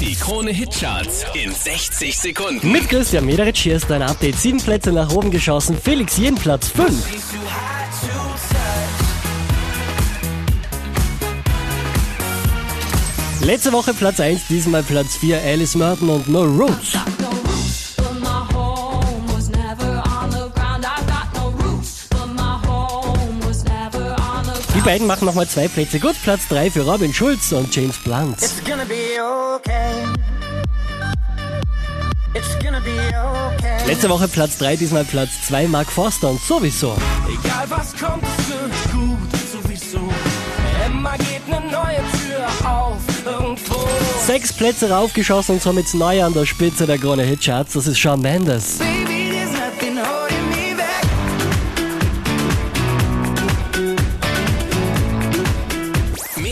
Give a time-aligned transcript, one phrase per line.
[0.00, 2.70] Die Krone Hitcharts in 60 Sekunden.
[2.70, 4.36] Mit Christian Mederitsch, hier ist dein Update.
[4.36, 5.76] Sieben Plätze nach oben geschossen.
[5.82, 7.02] Felix jeden Platz fünf.
[13.40, 16.98] Letzte Woche Platz 1, diesmal Platz 4, Alice Merton und no roots,
[24.86, 26.14] beiden machen nochmal zwei Plätze gut.
[26.22, 28.40] Platz 3 für Robin Schulz und James Blunt.
[28.40, 29.20] It's gonna be
[29.56, 30.04] okay.
[32.32, 33.84] It's gonna be okay.
[33.84, 36.96] Letzte Woche Platz 3, diesmal Platz 2, Mark Forster und sowieso.
[37.26, 39.18] Egal was kommt, es wird gut,
[39.52, 39.98] sowieso.
[40.86, 43.88] Immer geht ne neue Tür auf, irgendwo.
[44.24, 47.72] Sechs Plätze raufgeschossen und somit neu an der Spitze der Krone Hitcharts.
[47.72, 48.78] Das ist Shawn Mendes.
[48.78, 48.95] Baby,